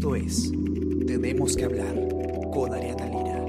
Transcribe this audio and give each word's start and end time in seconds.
Esto 0.00 0.16
es 0.16 0.50
Tenemos 1.06 1.54
que 1.54 1.64
hablar 1.66 1.94
con 2.54 2.72
Ariana 2.72 3.04
Lira. 3.04 3.44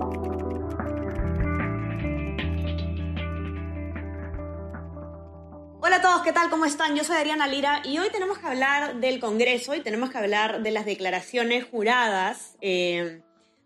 Hola 5.79 5.95
a 5.95 6.01
todos, 6.01 6.21
¿qué 6.23 6.33
tal? 6.33 6.49
¿Cómo 6.49 6.65
están? 6.65 6.97
Yo 6.97 7.05
soy 7.05 7.15
Ariana 7.15 7.47
Lira 7.47 7.81
y 7.85 7.99
hoy 7.99 8.09
tenemos 8.11 8.37
que 8.37 8.47
hablar 8.47 8.99
del 8.99 9.21
Congreso 9.21 9.75
y 9.75 9.79
tenemos 9.79 10.09
que 10.09 10.17
hablar 10.17 10.61
de 10.61 10.71
las 10.71 10.85
declaraciones 10.85 11.63
juradas 11.63 12.57
eh, 12.59 13.21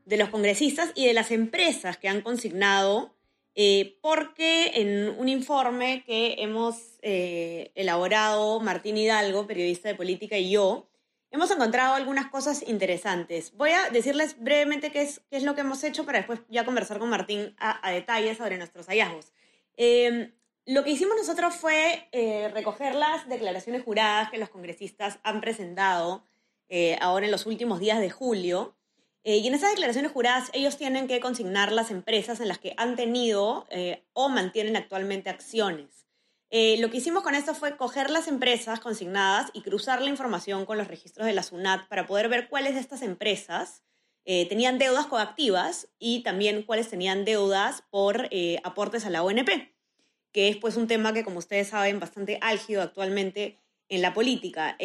de 0.06 0.18
los 0.18 0.30
congresistas 0.30 0.92
y 0.94 1.08
de 1.08 1.16
las 1.16 1.32
empresas 1.32 1.98
que 1.98 2.08
han 2.08 2.22
consignado, 2.22 3.16
eh, 3.56 3.98
porque 4.04 4.74
en 4.76 5.10
un 5.18 5.28
informe 5.28 6.04
que 6.06 6.36
hemos 6.38 7.00
eh, 7.02 7.72
elaborado 7.74 8.60
Martín 8.60 8.96
Hidalgo, 8.96 9.48
periodista 9.48 9.90
de 9.90 9.96
política, 9.96 10.38
y 10.38 10.52
yo, 10.52 10.88
hemos 11.36 11.52
encontrado 11.52 11.94
algunas 11.94 12.30
cosas 12.30 12.64
interesantes. 12.68 13.54
Voy 13.56 13.72
a 13.72 13.90
decirles 13.90 14.36
brevemente 14.40 14.92
qué 14.92 15.04
es, 15.04 15.22
qué 15.30 15.38
es 15.38 15.44
lo 15.44 15.56
que 15.56 15.62
hemos 15.62 15.84
hecho 15.84 16.06
para 16.06 16.18
después 16.18 16.40
ya 16.50 16.66
conversar 16.66 17.00
con 17.00 17.10
Martín 17.10 17.56
a, 17.58 17.88
a 17.88 17.92
detalle 17.92 18.36
sobre 18.36 18.58
nuestros 18.58 18.88
hallazgos. 18.88 19.32
Eh, 19.78 20.32
lo 20.68 20.84
que 20.84 20.90
hicimos 20.90 21.16
nosotros 21.16 21.56
fue 21.56 22.08
eh, 22.12 22.50
recoger 22.52 22.96
las 22.96 23.30
declaraciones 23.30 23.84
juradas 23.84 24.32
que 24.32 24.40
los 24.40 24.50
congresistas 24.50 25.20
han 25.22 25.40
presentado 25.40 26.24
eh, 26.70 26.98
ahora 27.02 27.28
en 27.28 27.32
los 27.32 27.46
últimos 27.46 27.80
días 27.80 28.00
de 28.00 28.10
julio. 28.10 28.76
Eh, 29.24 29.38
y 29.38 29.48
en 29.48 29.54
esas 29.54 29.70
declaraciones 29.70 30.12
juradas 30.12 30.50
ellos 30.54 30.78
tienen 30.78 31.08
que 31.08 31.20
consignar 31.20 31.72
las 31.72 31.92
empresas 31.92 32.40
en 32.40 32.48
las 32.48 32.58
que 32.58 32.74
han 32.78 32.96
tenido 32.96 33.68
o 34.14 34.30
mantienen 34.30 34.76
actualmente 34.76 35.30
acciones. 35.30 36.05
Eh, 36.50 36.78
lo 36.80 36.90
que 36.90 36.98
hicimos 36.98 37.24
con 37.24 37.36
esto 37.36 37.54
fue 37.56 37.76
coger 37.76 38.10
las 38.10 38.28
empresas 38.28 38.80
consignadas 38.80 39.50
y 39.54 39.62
cruzar 39.62 40.02
la 40.02 40.10
información 40.10 40.66
con 40.66 40.78
los 40.78 40.88
registros 40.88 41.26
de 41.26 41.34
la 41.34 41.44
SUNAT 41.44 41.88
para 41.88 42.08
poder 42.08 42.30
ver 42.30 42.48
cuáles 42.50 42.76
de 42.76 42.80
estas 42.80 43.02
empresas 43.02 43.84
eh, 44.26 44.48
tenían 44.48 44.78
deudas 44.78 45.08
coactivas 45.08 45.88
y 46.00 46.24
también 46.24 46.64
cuáles 46.64 46.90
tenían 46.90 47.26
deudas 47.26 47.84
por 47.90 48.28
eh, 48.32 48.60
aportes 48.64 49.06
a 49.06 49.10
la 49.10 49.24
ONP, 49.24 49.50
que 50.32 50.50
es 50.50 50.58
pues 50.58 50.78
un 50.78 50.88
tema 50.88 51.14
que 51.14 51.24
como 51.24 51.40
ustedes 51.40 51.70
saben 51.70 52.00
bastante 52.00 52.38
álgido 52.42 52.82
actualmente 52.82 53.60
en 53.90 54.02
la 54.02 54.14
política. 54.14 54.78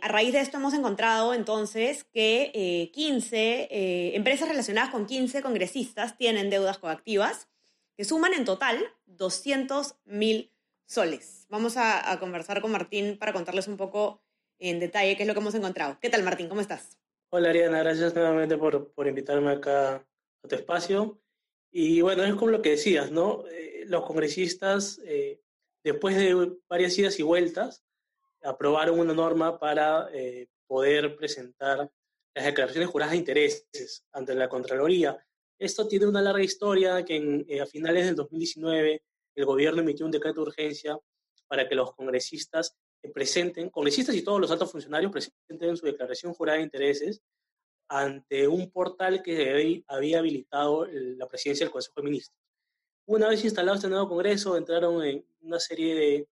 A 0.00 0.08
raíz 0.08 0.32
de 0.32 0.40
esto 0.40 0.56
hemos 0.56 0.74
encontrado 0.74 1.34
entonces 1.34 2.04
que 2.04 2.50
eh, 2.54 2.90
15 2.92 3.68
eh, 3.70 4.16
empresas 4.16 4.48
relacionadas 4.48 4.90
con 4.90 5.06
15 5.06 5.42
congresistas 5.42 6.16
tienen 6.16 6.50
deudas 6.50 6.78
coactivas 6.78 7.48
que 7.96 8.04
suman 8.04 8.32
en 8.34 8.44
total 8.44 8.82
200 9.06 9.96
mil 10.04 10.52
soles. 10.86 11.46
Vamos 11.48 11.76
a, 11.76 12.10
a 12.10 12.18
conversar 12.18 12.60
con 12.60 12.72
Martín 12.72 13.18
para 13.18 13.32
contarles 13.32 13.68
un 13.68 13.76
poco 13.76 14.22
en 14.58 14.80
detalle 14.80 15.16
qué 15.16 15.22
es 15.22 15.26
lo 15.26 15.34
que 15.34 15.40
hemos 15.40 15.54
encontrado. 15.54 15.98
¿Qué 16.00 16.10
tal 16.10 16.22
Martín? 16.22 16.48
¿Cómo 16.48 16.60
estás? 16.60 16.96
Hola 17.30 17.50
Ariana, 17.50 17.80
gracias 17.80 18.14
nuevamente 18.14 18.56
por, 18.56 18.92
por 18.92 19.06
invitarme 19.06 19.50
acá 19.50 19.96
a 19.96 20.48
tu 20.48 20.54
espacio. 20.54 21.20
Y 21.70 22.00
bueno, 22.00 22.24
es 22.24 22.34
como 22.36 22.52
lo 22.52 22.62
que 22.62 22.70
decías, 22.70 23.10
¿no? 23.10 23.44
Eh, 23.48 23.84
los 23.86 24.04
congresistas, 24.04 25.00
eh, 25.04 25.40
después 25.84 26.16
de 26.16 26.56
varias 26.68 26.96
idas 26.98 27.18
y 27.18 27.22
vueltas, 27.22 27.84
aprobaron 28.42 28.98
una 28.98 29.12
norma 29.12 29.58
para 29.58 30.08
eh, 30.12 30.48
poder 30.66 31.16
presentar 31.16 31.90
las 32.34 32.44
declaraciones 32.44 32.88
juradas 32.88 33.12
de 33.12 33.18
intereses 33.18 34.04
ante 34.12 34.34
la 34.34 34.48
Contraloría. 34.48 35.18
Esto 35.58 35.88
tiene 35.88 36.06
una 36.06 36.22
larga 36.22 36.42
historia 36.42 37.04
que 37.04 37.16
en, 37.16 37.46
eh, 37.48 37.60
a 37.60 37.66
finales 37.66 38.06
del 38.06 38.14
2019 38.14 39.02
el 39.36 39.44
gobierno 39.44 39.82
emitió 39.82 40.04
un 40.06 40.12
decreto 40.12 40.40
de 40.40 40.48
urgencia 40.48 40.98
para 41.46 41.68
que 41.68 41.74
los 41.74 41.94
congresistas 41.94 42.76
presenten, 43.12 43.70
congresistas 43.70 44.16
y 44.16 44.22
todos 44.22 44.40
los 44.40 44.50
altos 44.50 44.72
funcionarios 44.72 45.12
presenten 45.12 45.76
su 45.76 45.86
declaración 45.86 46.34
jurada 46.34 46.58
de 46.58 46.64
intereses 46.64 47.22
ante 47.88 48.48
un 48.48 48.70
portal 48.70 49.22
que 49.22 49.84
había 49.86 50.18
habilitado 50.18 50.86
la 50.90 51.28
presidencia 51.28 51.64
del 51.64 51.72
Consejo 51.72 52.00
de 52.00 52.04
Ministros. 52.04 52.36
Una 53.06 53.28
vez 53.28 53.44
instalado 53.44 53.76
este 53.76 53.88
nuevo 53.88 54.08
Congreso, 54.08 54.56
entraron 54.56 55.04
en 55.04 55.24
una 55.42 55.60
serie 55.60 55.94
de, 55.94 56.28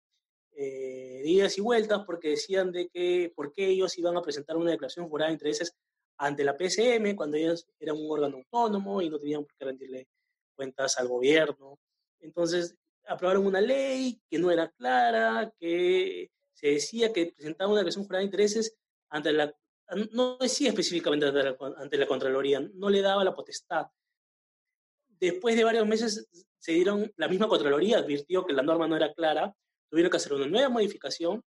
eh, 0.54 1.22
de 1.24 1.30
idas 1.30 1.56
y 1.60 1.62
vueltas 1.62 2.04
porque 2.06 2.30
decían 2.30 2.72
de 2.72 2.90
que 2.90 3.32
por 3.36 3.54
qué 3.54 3.68
ellos 3.68 3.96
iban 4.00 4.18
a 4.18 4.24
presentar 4.24 4.58
una 4.58 4.72
declaración 4.72 5.08
jurada 5.08 5.30
de 5.30 5.34
intereses 5.34 5.76
ante 6.18 6.44
la 6.44 6.58
PCM 6.58 7.16
cuando 7.16 7.38
ellos 7.38 7.68
eran 7.80 7.98
un 7.98 8.10
órgano 8.10 8.38
autónomo 8.38 9.02
y 9.02 9.10
no 9.10 9.20
tenían 9.20 9.44
por 9.44 9.56
qué 9.56 9.66
rendirle 9.66 10.08
cuentas 10.56 10.98
al 10.98 11.08
gobierno. 11.08 11.78
Entonces, 12.20 12.76
aprobaron 13.08 13.46
una 13.46 13.62
ley 13.62 14.22
que 14.30 14.40
no 14.40 14.52
era 14.52 14.70
clara, 14.72 15.54
que 15.60 16.32
se 16.54 16.68
decía 16.68 17.12
que 17.12 17.34
presentaba 17.36 17.70
una 17.70 17.80
declaración 17.80 18.06
jurada 18.06 18.20
de 18.20 18.26
intereses 18.26 18.78
ante 19.10 19.34
la 19.34 19.54
no 20.12 20.38
decía 20.38 20.70
específicamente 20.70 21.28
ante 21.28 21.44
la, 21.44 21.58
ante 21.78 21.98
la 21.98 22.08
Contraloría, 22.08 22.60
no 22.60 22.90
le 22.90 23.02
daba 23.02 23.24
la 23.24 23.36
potestad. 23.36 23.88
Después 25.08 25.56
de 25.56 25.64
varios 25.64 25.88
meses 25.88 26.28
se 26.58 26.72
dieron, 26.72 27.12
la 27.18 27.28
misma 27.28 27.48
Contraloría 27.48 28.00
advirtió 28.00 28.46
que 28.46 28.54
la 28.54 28.64
norma 28.64 28.88
no 28.88 28.96
era 28.96 29.14
clara, 29.14 29.56
tuvieron 29.90 30.10
que 30.10 30.18
hacer 30.18 30.34
una 30.34 30.48
nueva 30.48 30.70
modificación 30.70 31.44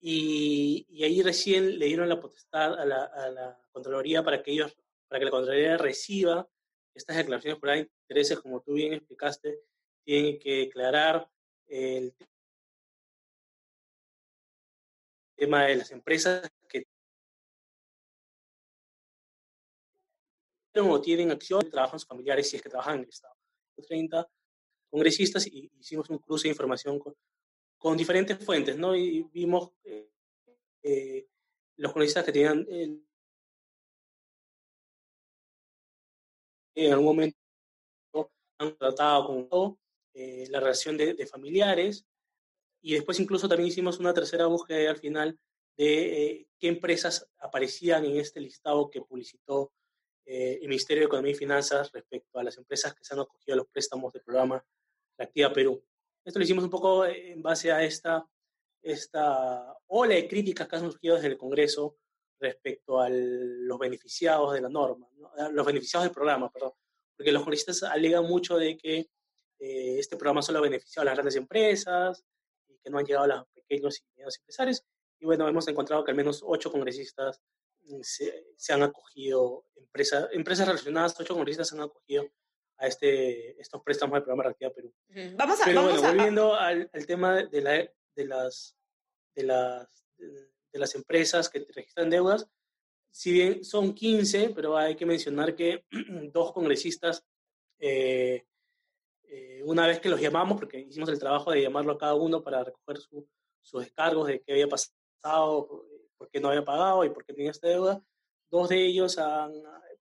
y, 0.00 0.84
y 0.88 1.04
ahí 1.04 1.22
recién 1.22 1.78
le 1.78 1.86
dieron 1.86 2.08
la 2.08 2.20
potestad 2.20 2.78
a 2.78 2.84
la, 2.84 3.04
a 3.04 3.30
la 3.30 3.60
Contraloría 3.70 4.22
para 4.22 4.42
que 4.42 4.52
ellos, 4.52 4.76
para 5.08 5.18
que 5.18 5.24
la 5.24 5.30
Contraloría 5.30 5.76
reciba 5.78 6.48
estas 6.94 7.16
declaraciones 7.16 7.58
por 7.58 7.70
de 7.70 7.88
intereses, 8.08 8.38
como 8.40 8.60
tú 8.60 8.74
bien 8.74 8.92
explicaste, 8.92 9.60
tienen 10.04 10.38
que 10.38 10.58
declarar 10.58 11.28
el 11.66 12.14
tema 15.36 15.64
de 15.64 15.76
las 15.76 15.90
empresas 15.90 16.50
que 16.68 16.84
o 20.74 21.00
tienen 21.00 21.30
acción, 21.30 21.68
trabajan 21.70 21.98
sus 21.98 22.08
familiares 22.08 22.48
si 22.48 22.56
es 22.56 22.62
que 22.62 22.70
trabajan 22.70 22.96
en 22.96 23.02
el 23.02 23.08
Estado. 23.08 23.34
30 23.86 24.26
congresistas 24.90 25.46
y 25.46 25.70
hicimos 25.78 26.08
un 26.10 26.18
cruce 26.18 26.48
de 26.48 26.52
información 26.52 27.00
con, 27.78 27.96
diferentes 27.96 28.38
fuentes, 28.44 28.76
¿no? 28.78 28.94
Y 28.94 29.22
vimos 29.32 29.72
eh, 29.84 30.08
eh, 30.82 31.26
los 31.76 31.92
congresistas 31.92 32.24
que 32.24 32.32
tenían 32.32 32.66
en 36.74 36.92
algún 36.92 37.06
momento 37.06 37.36
han 38.58 38.76
tratado 38.76 39.26
con 39.26 39.48
todo, 39.48 39.78
eh, 40.14 40.46
la 40.50 40.60
relación 40.60 40.96
de, 40.96 41.26
familiares 41.26 42.06
y 42.82 42.94
después 42.94 43.18
incluso 43.20 43.48
también 43.48 43.68
hicimos 43.68 43.98
una 43.98 44.12
tercera 44.12 44.46
búsqueda 44.46 44.90
al 44.90 44.98
final 44.98 45.38
de 45.76 46.24
eh, 46.24 46.48
qué 46.58 46.68
empresas 46.68 47.30
aparecían 47.38 48.04
en 48.04 48.18
este 48.18 48.40
listado 48.40 48.90
que 48.90 49.00
publicitó 49.00 49.72
eh, 50.26 50.58
el 50.60 50.68
Ministerio 50.68 51.02
de 51.02 51.06
Economía 51.06 51.32
y 51.32 51.36
Finanzas 51.36 51.90
respecto 51.92 52.38
a 52.38 52.44
las 52.44 52.58
empresas 52.58 52.94
que 52.94 53.04
se 53.04 53.14
han 53.14 53.20
acogido 53.20 53.54
a 53.54 53.56
los 53.56 53.68
préstamos 53.68 54.12
del 54.12 54.22
programa 54.22 54.64
Reactiva 55.16 55.52
Perú. 55.52 55.82
Esto 56.24 56.38
lo 56.38 56.44
hicimos 56.44 56.64
un 56.64 56.70
poco 56.70 57.06
en 57.06 57.42
base 57.42 57.72
a 57.72 57.82
esta, 57.82 58.28
esta 58.82 59.76
ola 59.86 60.14
de 60.14 60.28
críticas 60.28 60.68
que 60.68 60.76
han 60.76 60.82
surgido 60.82 61.16
desde 61.16 61.28
el 61.28 61.38
Congreso 61.38 61.96
respecto 62.38 63.00
a 63.00 63.08
los 63.08 63.78
beneficiados 63.78 64.52
de 64.52 64.60
la 64.60 64.68
norma, 64.68 65.08
¿no? 65.14 65.50
los 65.50 65.64
beneficiados 65.64 66.04
del 66.04 66.14
programa, 66.14 66.50
porque 66.50 67.32
los 67.32 67.42
congresistas 67.42 67.84
alegan 67.84 68.24
mucho 68.24 68.56
de 68.58 68.76
que 68.76 69.08
eh, 69.64 69.98
este 70.00 70.16
programa 70.16 70.42
solo 70.42 70.58
ha 70.58 70.62
beneficiado 70.62 71.02
a 71.02 71.04
las 71.04 71.14
grandes 71.14 71.36
empresas 71.36 72.24
y 72.66 72.76
que 72.78 72.90
no 72.90 72.98
han 72.98 73.06
llegado 73.06 73.24
a 73.24 73.28
los 73.28 73.46
pequeños 73.54 74.00
y 74.00 74.04
medianos 74.10 74.38
empresarios. 74.38 74.84
Y 75.20 75.24
bueno, 75.24 75.46
hemos 75.48 75.68
encontrado 75.68 76.04
que 76.04 76.10
al 76.10 76.16
menos 76.16 76.42
ocho 76.44 76.72
congresistas 76.72 77.40
se, 78.02 78.46
se 78.56 78.72
han 78.72 78.82
acogido, 78.82 79.66
empresa, 79.76 80.28
empresas 80.32 80.66
relacionadas, 80.66 81.14
ocho 81.20 81.34
congresistas 81.34 81.68
se 81.68 81.76
han 81.76 81.82
acogido 81.82 82.28
a 82.78 82.88
este, 82.88 83.60
estos 83.60 83.80
préstamos 83.84 84.14
del 84.14 84.24
programa 84.24 84.42
Reactiva 84.42 84.72
Perú. 84.72 84.92
Vamos 85.36 85.60
a, 85.60 85.64
Pero 85.64 85.82
vamos 85.82 86.00
bueno, 86.00 86.08
a, 86.08 86.10
volviendo 86.12 86.54
al, 86.54 86.90
al, 86.92 87.06
tema 87.06 87.36
de, 87.44 87.60
la, 87.60 87.72
de, 88.16 88.24
las, 88.24 88.76
de, 89.36 89.44
las, 89.44 90.04
de 90.18 90.78
las 90.80 90.94
empresas 90.96 91.48
que 91.48 91.64
registran 91.72 92.10
deudas, 92.10 92.48
si 93.12 93.30
bien 93.30 93.64
son 93.64 93.94
15, 93.94 94.50
pero 94.56 94.76
hay 94.76 94.96
que 94.96 95.06
mencionar 95.06 95.54
que 95.54 95.84
dos 96.32 96.50
congresistas, 96.52 97.24
eh, 97.78 98.44
eh, 99.34 99.62
una 99.64 99.86
vez 99.86 99.98
que 99.98 100.10
los 100.10 100.20
llamamos, 100.20 100.58
porque 100.58 100.78
hicimos 100.78 101.08
el 101.08 101.18
trabajo 101.18 101.50
de 101.50 101.62
llamarlo 101.62 101.92
a 101.92 101.98
cada 101.98 102.14
uno 102.14 102.42
para 102.42 102.64
recoger 102.64 102.98
su, 102.98 103.26
sus 103.62 103.82
descargos 103.82 104.26
de 104.26 104.42
qué 104.42 104.52
había 104.52 104.68
pasado, 104.68 105.86
por, 106.18 106.28
qué 106.30 106.38
no 106.38 106.48
había 106.48 106.62
pagado 106.62 107.02
y 107.02 107.08
por 107.08 107.24
qué 107.24 107.32
tenía 107.32 107.50
esta 107.50 107.66
deuda, 107.66 108.04
dos 108.50 108.68
de 108.68 108.84
ellos 108.84 109.16
han, 109.16 109.54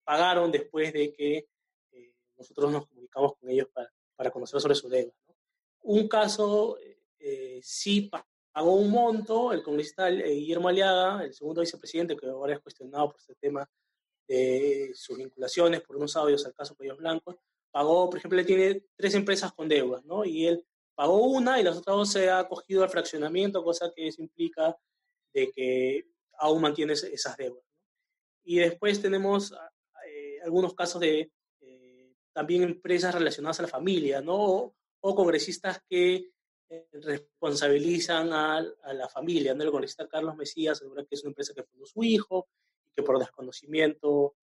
pagaron 0.03 0.51
después 0.51 0.91
de 0.91 1.13
que 1.13 1.47
eh, 1.93 2.13
nosotros 2.37 2.73
nos 2.73 2.87
comunicamos 2.87 3.37
con 3.37 3.49
ellos 3.49 3.69
para, 3.73 3.89
para 4.17 4.31
conocer 4.31 4.59
sobre 4.59 4.75
su 4.75 4.89
deuda. 4.89 5.13
¿no? 5.25 5.35
Un 5.83 6.09
caso 6.09 6.77
eh, 7.17 7.61
sí 7.63 8.11
pagó 8.51 8.75
un 8.75 8.91
monto, 8.91 9.53
el 9.53 9.63
congresista 9.63 10.09
eh, 10.09 10.33
Guillermo 10.33 10.67
Aliaga, 10.67 11.23
el 11.23 11.33
segundo 11.33 11.61
vicepresidente, 11.61 12.17
que 12.17 12.27
ahora 12.27 12.53
es 12.53 12.59
cuestionado 12.59 13.11
por 13.11 13.19
este 13.21 13.35
tema 13.35 13.65
de 14.27 14.91
sus 14.93 15.17
vinculaciones 15.17 15.81
por 15.81 15.95
unos 15.95 16.17
audios 16.17 16.45
al 16.45 16.53
caso 16.53 16.75
Cuellos 16.75 16.97
Blancos, 16.97 17.37
pagó, 17.71 18.09
por 18.09 18.19
ejemplo, 18.19 18.39
él 18.39 18.45
tiene 18.45 18.83
tres 18.95 19.15
empresas 19.15 19.53
con 19.53 19.67
deudas, 19.67 20.03
¿no? 20.05 20.25
Y 20.25 20.47
él 20.47 20.65
pagó 20.95 21.25
una 21.25 21.59
y 21.59 21.63
las 21.63 21.77
otras 21.77 21.95
dos 21.95 22.11
se 22.11 22.29
ha 22.29 22.39
acogido 22.39 22.83
al 22.83 22.89
fraccionamiento, 22.89 23.63
cosa 23.63 23.91
que 23.95 24.07
eso 24.07 24.21
implica 24.21 24.77
de 25.33 25.51
que 25.51 26.05
aún 26.37 26.61
mantiene 26.61 26.93
esas 26.93 27.37
deudas. 27.37 27.63
Y 28.43 28.59
después 28.59 29.01
tenemos 29.01 29.53
eh, 30.07 30.39
algunos 30.43 30.73
casos 30.73 30.99
de 31.01 31.31
eh, 31.61 32.13
también 32.33 32.63
empresas 32.63 33.13
relacionadas 33.13 33.59
a 33.59 33.63
la 33.63 33.69
familia, 33.69 34.21
¿no? 34.21 34.73
O, 35.03 35.15
congresistas 35.15 35.81
que 35.89 36.31
eh, 36.69 36.87
responsabilizan 36.91 38.33
a, 38.33 38.61
la 38.93 39.09
familia, 39.09 39.53
¿no? 39.53 39.63
El 39.63 39.71
congresista 39.71 40.07
Carlos 40.07 40.35
Mesías 40.35 40.77
asegura 40.77 41.05
que 41.05 41.15
es 41.15 41.23
una 41.23 41.29
empresa 41.29 41.53
que 41.53 41.63
fundó 41.63 41.85
su 41.85 42.03
hijo 42.03 42.47
y 42.87 42.93
que 42.93 43.03
por 43.03 43.19
desconocimiento 43.19 44.35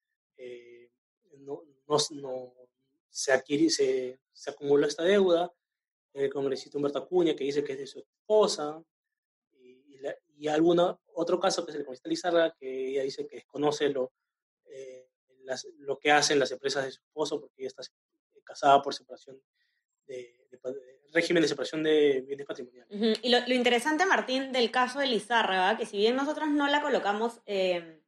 no, 1.39 1.63
no, 2.11 2.53
se, 3.09 3.31
adquiere, 3.31 3.69
se, 3.69 4.19
se 4.31 4.55
esta 4.85 5.03
deuda. 5.03 5.51
El 6.13 6.31
congresista 6.31 6.77
Humberto 6.77 6.99
Acuña 6.99 7.35
que 7.35 7.43
dice 7.43 7.63
que 7.63 7.73
es 7.73 7.79
de 7.79 7.87
su 7.87 7.99
esposa, 7.99 8.83
y 10.39 10.47
alguno, 10.47 11.01
otro 11.13 11.37
caso 11.37 11.65
que 11.65 11.71
es 11.71 11.77
el 11.77 11.83
congresista 11.83 12.09
Lizarra, 12.09 12.55
que 12.57 12.91
ella 12.91 13.03
dice 13.03 13.27
que 13.27 13.35
desconoce 13.35 13.89
lo, 13.89 14.13
eh, 14.65 15.09
lo 15.79 15.99
que 15.99 16.11
hacen 16.11 16.39
las 16.39 16.51
empresas 16.51 16.85
de 16.85 16.91
su 16.91 17.01
esposo 17.01 17.41
porque 17.41 17.55
ella 17.63 17.67
está 17.67 17.83
casada 18.45 18.81
por 18.81 18.93
separación 18.93 19.41
de, 20.07 20.47
régimen 21.11 21.41
de 21.41 21.49
separación 21.49 21.83
de 21.83 22.23
bienes 22.25 22.45
patrimoniales. 22.45 23.19
Y 23.21 23.29
lo, 23.29 23.53
interesante, 23.53 24.05
Martín, 24.05 24.53
del 24.53 24.71
caso 24.71 24.99
de 24.99 25.07
Lizarra, 25.07 25.77
que 25.77 25.85
si 25.85 25.97
bien 25.97 26.15
nosotros 26.15 26.49
no 26.49 26.67
la 26.67 26.81
colocamos 26.81 27.41
eh, 27.45 27.98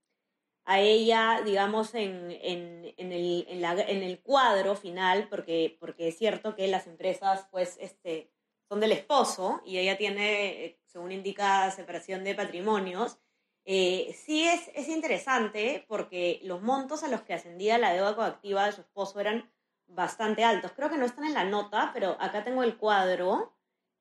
a 0.66 0.80
ella, 0.80 1.42
digamos, 1.44 1.96
en, 1.96 2.32
en, 2.32 3.12
el, 3.12 3.46
en 3.48 4.04
el 4.04 4.22
cuadro 4.22 4.76
final, 4.76 5.28
porque, 5.30 5.78
porque 5.80 6.10
es 6.10 6.18
cierto 6.18 6.56
que 6.56 6.68
las 6.68 6.88
empresas, 6.88 7.48
pues, 7.52 7.78
este, 7.80 8.32
son 8.70 8.80
del 8.80 8.94
esposo 8.94 9.62
y 9.66 9.80
ella 9.80 9.98
tiene, 9.98 10.66
eh, 10.66 10.80
según 10.86 11.12
indica, 11.12 11.70
separación 11.72 12.24
de 12.24 12.36
patrimonios. 12.36 13.18
Eh, 13.66 14.16
sí 14.18 14.48
es, 14.48 14.72
es 14.74 14.88
interesante 14.88 15.86
porque 15.88 16.40
los 16.44 16.62
montos 16.62 17.04
a 17.04 17.08
los 17.08 17.22
que 17.22 17.34
ascendía 17.34 17.78
la 17.78 17.94
deuda 17.94 18.16
coactiva 18.16 18.66
de 18.66 18.72
su 18.72 18.82
esposo 18.82 19.20
eran 19.20 19.52
bastante 19.88 20.44
altos. 20.44 20.72
Creo 20.74 20.90
que 20.90 20.98
no 20.98 21.06
están 21.06 21.26
en 21.26 21.34
la 21.34 21.44
nota, 21.44 21.92
pero 21.94 22.18
acá 22.20 22.44
tengo 22.44 22.64
el 22.64 22.78
cuadro. 22.78 23.54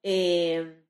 Eh, 0.02 0.84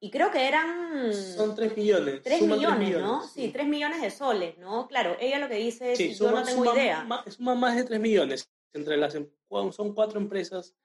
y 0.00 0.10
creo 0.10 0.30
que 0.30 0.46
eran... 0.46 1.12
Son 1.12 1.54
3 1.54 1.76
millones. 1.76 2.20
3 2.22 2.42
millones, 2.42 2.98
¿no? 2.98 3.26
Sí. 3.26 3.50
3 3.52 3.66
millones 3.66 4.00
de 4.00 4.10
soles, 4.10 4.56
¿no? 4.58 4.86
Claro, 4.86 5.16
ella 5.20 5.38
lo 5.38 5.48
que 5.48 5.56
dice 5.56 5.92
es, 5.92 6.18
yo 6.18 6.30
no 6.30 6.44
tengo 6.44 6.74
idea. 6.74 7.06
Suma 7.28 7.54
más 7.54 7.76
de 7.76 7.84
3 7.84 8.00
millones. 8.00 8.48
Entre 8.72 8.96
las, 8.96 9.14
son 9.14 9.94
cuatro 9.94 10.20
empresas 10.20 10.76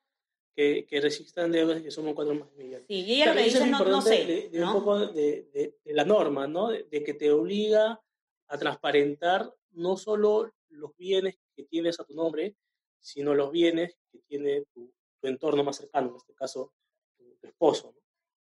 que, 0.56 0.86
que 0.86 1.02
resistan 1.02 1.52
deudas 1.52 1.80
y 1.80 1.84
que 1.84 1.92
somos 1.92 2.14
cuatro 2.16 2.34
más 2.34 2.52
millones. 2.54 2.86
Sí, 2.88 3.02
y 3.02 3.14
ella 3.14 3.28
lo 3.28 3.34
que 3.36 3.44
dice, 3.44 3.68
no, 3.68 3.86
no, 3.86 4.02
sé. 4.02 4.50
De, 4.52 4.64
un 4.64 4.74
poco 4.74 5.08
de, 5.08 5.48
de, 5.54 5.94
la 5.94 6.06
norma, 6.06 6.48
¿no? 6.48 6.70
De, 6.70 7.04
que 7.04 7.14
te 7.14 7.32
obliga 7.32 8.02
a 8.48 8.58
transparentar 8.58 9.54
no 9.72 9.98
solo 9.98 10.52
los 10.70 10.96
bienes 10.98 11.38
que 11.56 11.64
tienes 11.64 12.00
a 12.00 12.04
tu 12.04 12.16
nombre, 12.16 12.56
sino 13.00 13.34
los 13.34 13.52
bienes 13.52 13.96
que 14.12 14.20
tiene 14.20 14.64
tu, 14.74 14.92
tu 15.20 15.28
entorno 15.28 15.64
más 15.64 15.78
cercano, 15.78 16.10
en 16.10 16.16
este 16.16 16.34
caso 16.34 16.74
tu, 17.18 17.48
esposo. 17.48 17.94
¿no? 17.96 18.03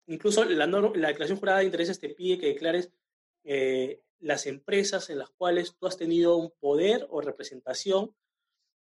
Incluso 0.06 0.45
la, 0.45 0.67
la 0.67 1.09
declaración 1.09 1.39
jurada 1.39 1.61
de 1.61 1.67
intereses 1.67 1.99
te 1.99 2.11
pide 2.11 2.39
que 2.39 2.49
declares 2.49 2.93
eh, 3.45 4.03
las 4.21 4.47
empresas 4.47 5.11
en 5.11 5.19
las 5.19 5.31
cuales 5.31 5.77
tú 5.77 5.87
has 5.87 5.97
tenido 5.97 6.37
un 6.37 6.53
poder 6.61 7.06
o 7.11 7.21
representación 7.21 8.15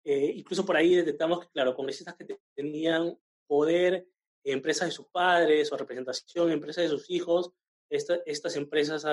eh, 0.05 0.33
incluso 0.35 0.67
por 0.67 0.77
ahí 0.77 0.95
detectamos 0.95 1.41
que, 1.41 1.49
claro, 1.51 1.75
congresistas 1.75 2.17
que 2.17 2.39
tenían 2.55 3.17
poder, 3.47 4.07
empresas 4.45 4.89
de 4.89 4.93
sus 4.93 5.07
padres 5.07 5.71
o 5.71 5.77
representación, 5.77 6.51
empresas 6.51 6.85
de 6.85 6.91
sus 6.91 7.09
hijos, 7.11 7.53
estas 7.89 8.57
empresas 8.57 9.05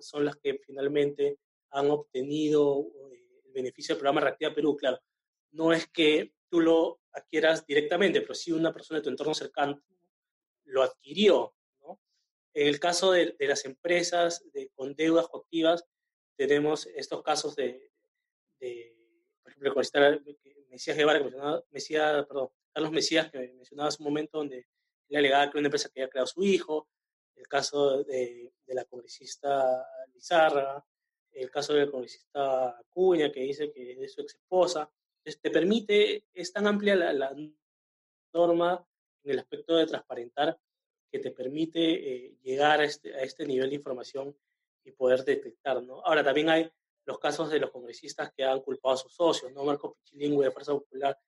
son 0.00 0.24
las 0.24 0.36
que 0.36 0.60
finalmente 0.64 1.38
han 1.70 1.90
obtenido 1.90 2.86
eh, 3.10 3.42
el 3.44 3.52
beneficio 3.52 3.94
del 3.94 4.00
programa 4.00 4.20
Reactiva 4.20 4.54
Perú. 4.54 4.76
Claro, 4.76 5.00
no 5.50 5.72
es 5.72 5.88
que 5.88 6.32
tú 6.48 6.60
lo 6.60 7.00
adquieras 7.12 7.66
directamente, 7.66 8.20
pero 8.20 8.34
sí 8.34 8.52
una 8.52 8.72
persona 8.72 9.00
de 9.00 9.04
tu 9.04 9.10
entorno 9.10 9.34
cercano 9.34 9.82
lo 10.70 10.82
adquirió. 10.82 11.54
¿no? 11.80 12.00
En 12.54 12.66
el 12.66 12.80
caso 12.80 13.12
de, 13.12 13.34
las 13.40 13.64
empresas 13.64 14.42
de, 14.52 14.70
con 14.70 14.94
deudas 14.94 15.28
coactivas, 15.28 15.84
tenemos 16.36 16.86
estos 16.86 17.22
casos 17.22 17.54
de 17.56 17.90
ejemplo, 19.62 19.74
Mesías 20.68 20.96
Guevara, 20.96 21.22
que 21.22 21.64
Mesías, 21.70 22.26
perdón, 22.26 22.50
Carlos 22.72 22.92
Mesías, 22.92 23.30
que 23.30 23.38
mencionaba 23.38 23.88
hace 23.88 24.02
un 24.02 24.08
momento, 24.08 24.38
donde 24.38 24.66
él 25.08 25.16
alegaba 25.16 25.50
que 25.50 25.58
una 25.58 25.66
empresa 25.66 25.88
que 25.88 26.00
había 26.00 26.10
creado 26.10 26.26
su 26.26 26.42
hijo, 26.42 26.88
el 27.34 27.48
caso 27.48 28.02
de, 28.04 28.52
de 28.66 28.74
la 28.74 28.84
congresista 28.84 29.86
Lizarra, 30.12 30.84
el 31.32 31.50
caso 31.50 31.74
del 31.74 31.90
congresista 31.90 32.78
Acuña, 32.78 33.30
que 33.30 33.40
dice 33.40 33.72
que 33.72 33.92
es 33.92 34.12
su 34.12 34.20
ex 34.22 34.34
esposa. 34.34 34.90
te 35.22 35.50
permite, 35.50 36.26
es 36.32 36.52
tan 36.52 36.66
amplia 36.66 36.96
la, 36.96 37.12
la, 37.12 37.34
norma 38.32 38.86
en 39.24 39.32
el 39.32 39.38
aspecto 39.38 39.76
de 39.76 39.86
transparentar 39.86 40.58
que 41.10 41.18
te 41.18 41.30
permite 41.30 41.80
eh, 41.80 42.36
llegar 42.42 42.80
a 42.80 42.84
este, 42.84 43.14
a 43.14 43.22
este 43.22 43.44
nivel 43.44 43.70
de 43.70 43.76
información 43.76 44.36
y 44.84 44.92
poder 44.92 45.24
detectar, 45.24 45.82
¿no? 45.82 46.00
Ahora, 46.04 46.22
también 46.22 46.48
hay 46.48 46.70
los 47.04 47.18
casos 47.18 47.50
de 47.50 47.58
los 47.58 47.70
congresistas 47.70 48.32
que 48.32 48.44
han 48.44 48.60
culpado 48.60 48.94
a 48.94 48.98
sus 48.98 49.12
socios, 49.12 49.52
¿no? 49.52 49.64
Marco 49.64 49.94
Pichilingüe 49.94 50.44
de 50.44 50.50
Fuerza 50.50 50.72
Popular 50.72 51.18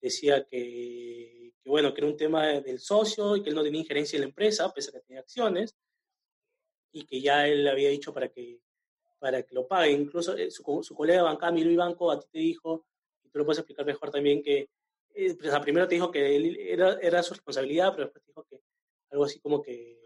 decía 0.00 0.44
que, 0.44 1.54
que, 1.62 1.70
bueno, 1.70 1.92
que 1.92 2.00
era 2.00 2.10
un 2.10 2.16
tema 2.16 2.46
del 2.46 2.78
socio 2.78 3.36
y 3.36 3.42
que 3.42 3.50
él 3.50 3.54
no 3.56 3.62
tenía 3.62 3.80
injerencia 3.80 4.16
en 4.16 4.22
la 4.22 4.28
empresa, 4.28 4.72
pese 4.72 4.90
a 4.90 4.92
que 4.92 5.06
tenía 5.06 5.20
acciones, 5.20 5.74
y 6.92 7.04
que 7.06 7.20
ya 7.20 7.46
él 7.46 7.66
había 7.68 7.90
dicho 7.90 8.12
para 8.12 8.28
que, 8.28 8.60
para 9.18 9.42
que 9.42 9.54
lo 9.54 9.66
pague. 9.66 9.92
Incluso 9.92 10.36
eh, 10.36 10.50
su, 10.50 10.82
su 10.82 10.94
colega 10.94 11.22
bancada, 11.22 11.52
Milo 11.52 11.76
Banco, 11.76 12.10
a 12.10 12.20
ti 12.20 12.26
te 12.30 12.38
dijo, 12.38 12.86
y 13.22 13.28
tú 13.30 13.38
lo 13.38 13.44
puedes 13.44 13.58
explicar 13.58 13.86
mejor 13.86 14.10
también, 14.10 14.42
que 14.42 14.68
eh, 15.14 15.34
pues, 15.34 15.58
primero 15.60 15.88
te 15.88 15.94
dijo 15.94 16.10
que 16.10 16.36
él 16.36 16.56
era, 16.58 16.98
era 17.00 17.22
su 17.22 17.34
responsabilidad, 17.34 17.92
pero 17.92 18.04
después 18.06 18.24
te 18.24 18.30
dijo 18.30 18.46
que 18.48 18.60
algo 19.10 19.24
así 19.24 19.40
como 19.40 19.62
que 19.62 20.00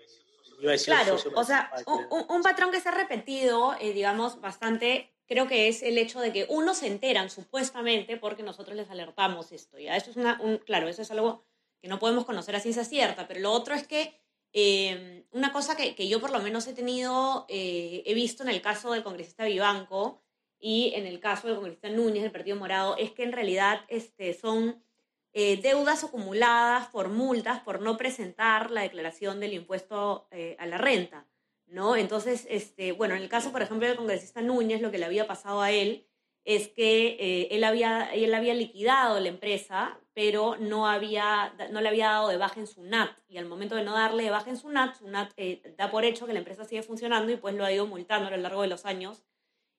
iba 0.61 0.71
a 0.71 0.73
decir 0.73 0.95
claro, 0.95 1.17
o 1.35 1.45
sea, 1.45 1.71
un, 1.87 2.25
un, 2.29 2.43
patrón 2.43 2.71
que 2.71 2.81
se 2.81 2.89
ha 2.89 2.93
repetido, 2.93 3.75
eh, 3.81 3.93
digamos, 3.93 4.41
bastante 4.41 5.15
creo 5.27 5.49
que 5.49 5.69
es 5.69 5.83
el 5.83 5.99
hecho 5.99 6.21
de 6.21 6.33
que 6.33 6.47
unos 6.49 6.79
se 6.79 6.87
enteran 6.87 7.31
supuestamente 7.31 8.17
porque 8.17 8.43
nosotros 8.43 8.77
les 8.77 8.91
alertamos 8.91 9.53
esto. 9.53 9.79
¿ya? 9.79 9.97
Eso 9.97 10.11
es 10.11 10.17
una, 10.17 10.41
un, 10.41 10.59
claro, 10.59 10.89
eso 10.89 11.03
es 11.03 11.11
algo 11.11 11.45
que 11.81 11.89
no 11.89 11.99
podemos 11.99 12.25
conocer 12.25 12.57
a 12.57 12.61
ciencia 12.61 12.85
cierta, 12.85 13.27
pero 13.27 13.41
lo 13.41 13.53
otro 13.53 13.75
es 13.75 13.87
que 13.87 14.21
eh, 14.53 15.27
una 15.33 15.53
cosa 15.53 15.77
que, 15.77 15.95
que, 15.95 16.09
yo 16.09 16.21
por 16.21 16.31
lo 16.31 16.41
menos 16.41 16.67
he 16.67 16.75
tenido, 16.75 17.45
eh, 17.49 18.03
he 18.07 18.15
visto 18.15 18.43
en 18.43 18.49
el 18.49 18.63
caso 18.63 18.93
del 18.93 19.03
congresista 19.03 19.45
Vivanco 19.45 20.23
y 20.61 20.93
en 20.95 21.07
el 21.07 21.21
caso 21.21 21.49
del 21.49 21.57
congresista 21.57 21.89
Núñez 21.89 22.23
del 22.23 22.33
Partido 22.33 22.57
Morado, 22.57 22.97
es 22.97 23.11
que 23.13 23.25
en 23.25 23.33
realidad 23.33 23.81
este, 23.89 24.33
son 24.33 24.84
eh, 25.35 25.59
deudas 25.59 26.05
acumuladas 26.05 26.87
por 26.87 27.11
multas 27.11 27.61
por 27.61 27.83
no 27.83 27.99
presentar 27.99 28.71
la 28.71 28.81
declaración 28.81 29.41
del 29.41 29.53
impuesto 29.53 30.29
a 30.59 30.67
la 30.67 30.79
renta. 30.79 31.27
¿no? 31.67 31.97
Entonces, 31.97 32.47
este, 32.49 32.93
bueno, 32.93 33.15
en 33.15 33.23
el 33.23 33.29
caso, 33.29 33.53
por 33.53 33.63
ejemplo, 33.63 33.87
del 33.87 33.97
congresista 33.97 34.41
Núñez, 34.41 34.81
lo 34.81 34.91
que 34.91 34.99
le 34.99 35.07
había 35.07 35.27
pasado 35.27 35.61
a 35.61 35.71
él 35.71 36.07
es 36.45 36.69
que 36.69 37.17
eh, 37.19 37.49
él, 37.53 37.65
había, 37.65 38.13
él 38.13 38.35
había 38.35 38.55
liquidado 38.55 39.19
la 39.19 39.29
empresa, 39.29 39.99
pero 40.13 40.57
no, 40.57 40.87
había, 40.87 41.55
no 41.71 41.81
le 41.81 41.89
había 41.89 42.09
dado 42.09 42.29
de 42.29 42.37
baja 42.37 42.61
en 42.61 42.67
su 42.67 42.83
NAT. 42.83 43.11
Y 43.29 43.39
al 43.39 43.47
momento 43.47 43.75
de 43.75 43.83
no 43.83 43.95
darle 43.95 44.25
de 44.25 44.31
baja 44.31 44.51
en 44.51 44.57
su 44.57 44.69
NAT, 44.69 44.97
su 44.97 45.09
NAT 45.09 45.33
eh, 45.37 45.75
da 45.79 45.91
por 45.91 46.05
hecho 46.05 46.27
que 46.27 46.35
la 46.35 46.41
empresa 46.41 46.65
sigue 46.65 46.83
funcionando 46.83 47.33
y 47.33 47.37
pues 47.37 47.55
lo 47.55 47.65
ha 47.65 47.73
ido 47.73 47.87
multando 47.87 48.29
a 48.29 48.31
lo 48.31 48.37
largo 48.37 48.63
de 48.63 48.69
los 48.69 48.85
años. 48.85 49.23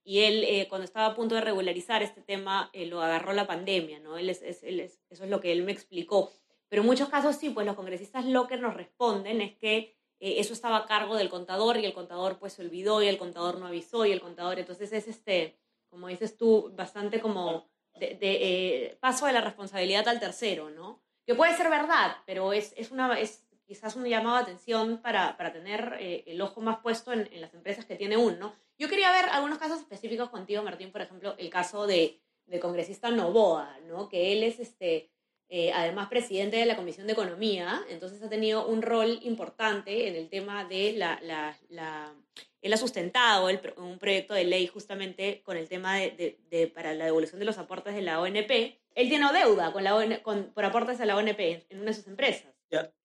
Y 0.05 0.21
él, 0.21 0.43
eh, 0.43 0.67
cuando 0.69 0.85
estaba 0.85 1.07
a 1.07 1.15
punto 1.15 1.35
de 1.35 1.41
regularizar 1.41 2.03
este 2.03 2.21
tema, 2.21 2.69
lo 2.73 3.01
agarró 3.01 3.33
la 3.33 3.47
pandemia, 3.47 3.99
¿no? 3.99 4.17
Eso 4.17 4.45
es 4.45 5.19
lo 5.19 5.41
que 5.41 5.51
él 5.51 5.63
me 5.63 5.73
explicó. 5.73 6.31
Pero 6.69 6.81
en 6.81 6.87
muchos 6.87 7.09
casos 7.09 7.35
sí, 7.35 7.49
pues 7.49 7.65
los 7.65 7.75
congresistas 7.75 8.25
lo 8.25 8.47
que 8.47 8.57
nos 8.57 8.75
responden 8.75 9.41
es 9.41 9.55
que 9.55 9.95
eh, 10.19 10.35
eso 10.39 10.53
estaba 10.53 10.77
a 10.77 10.85
cargo 10.85 11.15
del 11.15 11.29
contador 11.29 11.77
y 11.77 11.85
el 11.85 11.93
contador 11.93 12.39
pues 12.39 12.53
se 12.53 12.61
olvidó 12.61 13.01
y 13.01 13.07
el 13.07 13.17
contador 13.17 13.59
no 13.59 13.67
avisó 13.67 14.05
y 14.05 14.11
el 14.11 14.21
contador, 14.21 14.59
entonces 14.59 14.91
es 14.93 15.07
este, 15.07 15.57
como 15.89 16.07
dices 16.07 16.37
tú, 16.37 16.71
bastante 16.75 17.19
como 17.19 17.67
de, 17.95 18.17
eh, 18.21 18.97
paso 18.99 19.25
de 19.25 19.33
la 19.33 19.41
responsabilidad 19.41 20.07
al 20.07 20.19
tercero, 20.19 20.69
¿no? 20.69 21.01
Que 21.25 21.35
puede 21.35 21.55
ser 21.55 21.69
verdad, 21.69 22.17
pero 22.25 22.53
es, 22.53 22.73
es, 22.77 22.91
una, 22.91 23.19
quizás 23.65 23.95
un 23.95 24.05
llamado 24.05 24.37
de 24.37 24.43
atención 24.43 24.99
para, 25.01 25.37
para 25.37 25.51
tener 25.51 25.97
eh, 25.99 26.23
el 26.27 26.41
ojo 26.41 26.61
más 26.61 26.79
puesto 26.79 27.11
en, 27.13 27.27
en, 27.31 27.41
las 27.41 27.53
empresas 27.53 27.85
que 27.85 27.95
tiene 27.95 28.17
uno, 28.17 28.37
¿no? 28.37 28.55
Yo 28.77 28.89
quería 28.89 29.11
ver 29.11 29.25
algunos 29.31 29.57
casos 29.57 29.79
específicos 29.79 30.29
contigo, 30.29 30.63
Martín, 30.63 30.91
por 30.91 31.01
ejemplo, 31.01 31.35
el 31.37 31.49
caso 31.49 31.87
de, 31.87 32.19
del 32.45 32.59
congresista 32.59 33.09
Novoa, 33.09 33.79
¿no? 33.87 34.09
Que 34.09 34.33
él 34.33 34.43
es 34.43 34.59
este 34.59 35.09
eh, 35.47 35.71
además 35.73 36.07
presidente 36.09 36.57
de 36.57 36.65
la 36.65 36.75
Comisión 36.75 37.05
de 37.05 37.13
Economía, 37.13 37.83
entonces 37.89 38.21
ha 38.23 38.29
tenido 38.29 38.65
un 38.65 38.81
rol 38.81 39.19
importante 39.21 40.07
en 40.07 40.15
el 40.15 40.29
tema 40.29 40.65
de 40.65 40.93
la... 40.93 41.19
la, 41.21 41.57
la 41.69 42.13
él 42.61 42.73
ha 42.73 42.77
sustentado 42.77 43.47
un 43.77 43.99
proyecto 43.99 44.33
de 44.33 44.43
ley 44.43 44.65
justamente 44.65 45.43
con 45.43 45.55
el 45.55 45.69
tema 45.69 45.97
de, 45.97 46.39
de, 46.49 46.67
para 46.67 46.95
la 46.95 47.05
devolución 47.05 47.39
de 47.39 47.45
los 47.45 47.59
aportes 47.59 47.93
de 47.93 48.01
la 48.01 48.19
ONP. 48.19 48.79
Él 48.95 49.07
tiene 49.07 49.31
deuda 49.33 49.71
con 49.71 49.83
la 49.83 50.23
con, 50.23 50.45
por 50.45 50.65
aportes 50.65 50.99
a 50.99 51.05
la 51.05 51.15
ONP 51.15 51.39
en 51.69 51.79
una 51.79 51.91
de 51.91 51.93
sus 51.93 52.07
empresas. 52.07 52.54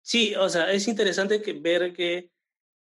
Sí, 0.03 0.35
o 0.35 0.49
sea, 0.49 0.73
es 0.73 0.89
interesante 0.89 1.43
que, 1.43 1.53
ver 1.53 1.93
que 1.93 2.31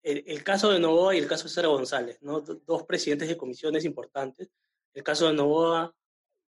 el, 0.03 0.24
el, 0.25 0.43
caso 0.43 0.72
de 0.72 0.79
Novoa 0.79 1.15
y 1.15 1.19
el 1.19 1.27
caso 1.27 1.43
de 1.43 1.50
César 1.50 1.67
González, 1.67 2.22
¿no? 2.22 2.41
dos 2.41 2.84
presidentes 2.84 3.27
de 3.27 3.38
comisiones 3.38 3.86
importantes, 3.86 4.50
el 4.93 5.03
caso 5.03 5.27
de 5.27 5.34
Novoa, 5.34 5.93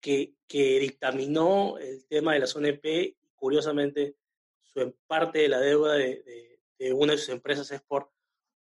que, 0.02 0.34
que 0.48 0.80
dictaminó 0.80 1.78
el 1.78 2.06
tema 2.08 2.34
de 2.34 2.40
la 2.40 2.48
zona 2.48 2.70
EP, 2.70 3.16
curiosamente, 3.36 4.16
su 4.64 4.96
parte 5.08 5.40
de 5.40 5.50
la 5.50 5.60
deuda 5.60 5.94
de, 5.94 6.60
de, 6.78 6.94
una 6.94 7.14
de 7.14 7.20
sus 7.20 7.30
empresas 7.30 7.70
es 7.72 7.82
por, 7.82 8.12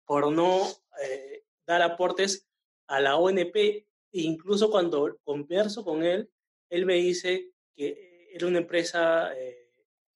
por 0.05 0.31
no 0.31 0.67
eh, 1.01 1.43
dar 1.65 1.81
aportes 1.81 2.47
a 2.87 2.99
la 2.99 3.15
ONP. 3.15 3.55
E 3.55 3.85
incluso 4.11 4.69
cuando 4.71 5.19
converso 5.23 5.83
con 5.83 6.03
él, 6.03 6.29
él 6.69 6.85
me 6.85 6.95
dice 6.95 7.51
que 7.75 8.29
era 8.33 8.47
una 8.47 8.59
empresa 8.59 9.33
eh, 9.37 9.71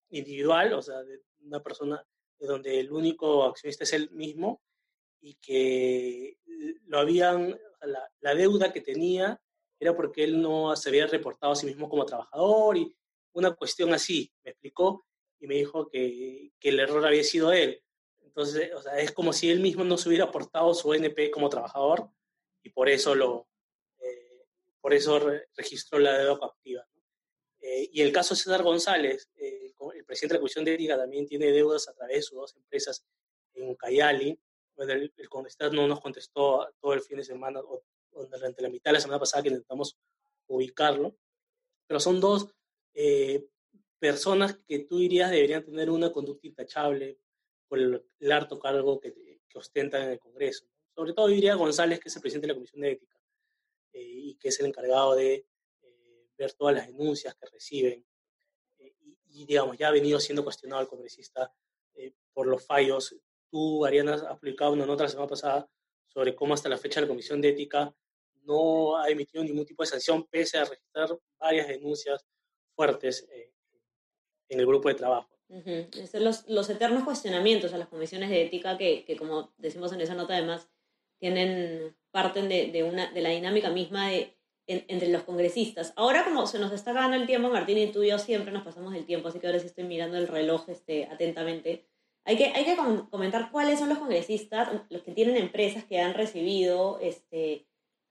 individual, 0.10 0.74
o 0.74 0.81
sea, 0.81 1.01
de 1.03 1.22
una 1.43 1.62
persona 1.62 2.05
donde 2.39 2.79
el 2.79 2.91
único 2.91 3.43
accionista 3.43 3.83
es 3.83 3.93
él 3.93 4.09
mismo 4.12 4.62
y 5.21 5.35
que 5.35 6.38
lo 6.85 7.00
habían, 7.00 7.57
la, 7.81 8.12
la, 8.19 8.35
deuda 8.35 8.73
que 8.73 8.81
tenía 8.81 9.39
era 9.79 9.95
porque 9.95 10.23
él 10.23 10.41
no 10.41 10.75
se 10.75 10.89
había 10.89 11.07
reportado 11.07 11.53
a 11.53 11.55
sí 11.55 11.65
mismo 11.65 11.88
como 11.89 12.05
trabajador 12.05 12.77
y 12.77 12.95
una 13.33 13.51
cuestión 13.55 13.93
así, 13.93 14.31
me 14.43 14.51
explicó 14.51 15.05
y 15.39 15.47
me 15.47 15.55
dijo 15.55 15.88
que, 15.89 16.51
que 16.59 16.69
el 16.69 16.79
error 16.79 17.05
había 17.05 17.23
sido 17.23 17.51
él. 17.51 17.81
Entonces, 18.21 18.73
o 18.73 18.81
sea, 18.81 18.97
es 19.00 19.12
como 19.12 19.33
si 19.33 19.50
él 19.50 19.59
mismo 19.59 19.83
no 19.83 19.97
se 19.97 20.09
hubiera 20.09 20.25
aportado 20.25 20.73
su 20.73 20.93
NP 20.93 21.31
como 21.31 21.50
trabajador 21.50 22.09
y 22.63 22.69
por 22.69 22.89
eso 22.89 23.13
lo, 23.15 23.47
eh, 24.00 24.45
por 24.81 24.93
eso 24.93 25.19
registró 25.55 26.00
la 26.00 26.17
deuda 26.17 26.39
coactiva. 26.39 26.85
Eh, 27.65 27.89
y 27.93 28.01
el 28.01 28.12
caso 28.12 28.36
César 28.36 28.62
González, 28.62 29.29
eh, 29.36 29.74
el 29.96 30.03
presidente 30.03 30.34
de 30.34 30.38
la 30.38 30.41
Comisión 30.41 30.65
de 30.65 30.74
Ética 30.74 30.98
también 30.98 31.25
tiene 31.25 31.50
deudas 31.50 31.88
a 31.88 31.93
través 31.93 32.17
de 32.17 32.22
sus 32.24 32.38
dos 32.38 32.55
empresas 32.58 33.05
en 33.53 33.74
Cayali. 33.75 34.38
El, 34.75 35.13
el 35.15 35.29
no 35.72 35.88
nos 35.88 36.01
contestó 36.01 36.67
todo 36.82 36.93
el 36.93 37.01
fin 37.01 37.17
de 37.17 37.24
semana, 37.24 37.62
o, 37.62 37.82
durante 38.12 38.62
la 38.62 38.70
mitad 38.70 38.91
de 38.91 38.96
la 38.96 39.00
semana 39.00 39.20
pasada 39.20 39.43
que 39.43 39.50
intentamos 39.50 39.98
ubicarlo, 40.48 41.15
pero 41.88 42.01
son 42.01 42.20
dos 42.20 42.50
eh, 42.93 43.48
personas 43.98 44.60
que 44.67 44.79
tú 44.79 44.98
dirías 44.98 45.32
deberían 45.32 45.63
tener 45.63 45.89
una 45.89 46.12
conducta 46.12 46.48
intachable 46.48 47.17
por 47.70 47.79
el, 47.79 48.03
harto 48.29 48.60
cargo 48.60 49.00
que, 49.00 49.13
que, 49.13 49.58
ostentan 49.58 50.03
en 50.03 50.10
el 50.10 50.20
Congreso. 50.20 50.65
Sobre 50.93 51.13
todo 51.13 51.27
diría 51.27 51.55
González, 51.55 52.01
que 52.01 52.10
es 52.10 52.15
el 52.17 52.22
presidente 52.22 52.48
de 52.48 52.53
la 52.53 52.58
Comisión 52.58 52.82
de 52.82 52.91
Ética 52.91 53.22
y 53.93 54.36
que 54.36 54.50
es 54.50 54.60
el 54.60 54.65
encargado 54.65 55.15
de 55.15 55.46
ver 56.37 56.53
todas 56.53 56.75
las 56.75 56.87
denuncias 56.87 57.35
que 57.35 57.45
reciben. 57.47 58.05
Eh, 58.79 58.93
y, 59.29 59.45
digamos, 59.45 59.77
ya 59.77 59.87
ha 59.87 59.91
venido 59.91 60.19
siendo 60.19 60.43
cuestionado 60.43 60.81
el 60.81 60.87
congresista 60.87 61.53
eh, 61.95 62.13
por 62.33 62.47
los 62.47 62.65
fallos. 62.65 63.15
Tú, 63.49 63.85
Ariana, 63.85 64.15
has 64.15 64.39
publicado 64.39 64.73
una 64.73 64.85
nota 64.85 65.03
la 65.03 65.09
semana 65.09 65.27
pasada 65.27 65.69
sobre 66.07 66.35
cómo 66.35 66.53
hasta 66.53 66.69
la 66.69 66.77
fecha 66.77 67.01
la 67.01 67.07
Comisión 67.07 67.41
de 67.41 67.49
Ética 67.49 67.95
no 68.43 68.97
ha 68.97 69.09
emitido 69.09 69.43
ningún 69.43 69.65
tipo 69.65 69.83
de 69.83 69.87
sanción, 69.87 70.25
pese 70.29 70.57
a 70.57 70.65
registrar 70.65 71.17
varias 71.39 71.67
denuncias 71.67 72.25
fuertes 72.75 73.27
eh, 73.31 73.53
en 74.49 74.59
el 74.59 74.65
grupo 74.65 74.89
de 74.89 74.95
trabajo. 74.95 75.29
los, 76.13 76.47
los, 76.49 76.69
eternos 76.69 77.03
cuestionamientos 77.03 77.73
a 77.73 77.77
las 77.77 77.87
comisiones 77.87 78.29
de 78.29 78.43
ética 78.43 78.77
que, 78.77 79.05
que, 79.05 79.15
como 79.15 79.53
decimos 79.57 79.93
en 79.93 80.01
esa 80.01 80.15
nota, 80.15 80.33
además, 80.33 80.67
tienen, 81.19 81.95
parten 82.11 82.49
de, 82.49 82.71
de, 82.71 82.83
una, 82.83 83.11
de 83.11 83.21
la 83.21 83.29
dinámica 83.29 83.69
misma 83.69 84.09
de 84.09 84.37
entre 84.67 85.10
los 85.10 85.24
congresistas. 85.24 85.93
Ahora 85.96 86.24
como 86.24 86.48
se 86.48 86.60
nos 86.60 86.72
está 86.72 86.91
acabando 86.91 87.17
el 87.17 87.25
tiempo, 87.25 87.50
Martín 87.50 87.77
y 87.77 87.91
tú 87.91 88.03
y 88.03 88.10
yo 88.10 88.17
siempre 88.17 88.51
nos 88.51 88.63
pasamos 88.63 88.93
el 88.96 89.05
tiempo, 89.05 89.27
así 89.27 89.39
que 89.39 89.48
ahora 89.48 89.60
sí 89.60 89.67
estoy 89.67 89.84
mirando 89.84 90.17
el 90.17 90.27
reloj 90.27 90.70
este, 90.70 91.05
atentamente. 91.05 91.86
Hay 92.25 92.38
que, 92.38 92.46
hay 92.46 92.63
que 92.63 92.77
comentar 93.10 93.51
cuáles 93.51 93.79
son 93.79 93.89
los 93.89 93.98
congresistas, 93.98 94.70
los 94.89 95.03
que 95.03 95.12
tienen 95.12 95.36
empresas 95.36 95.84
que 95.84 96.00
han 96.00 96.13
recibido 96.13 96.98
este, 97.01 97.67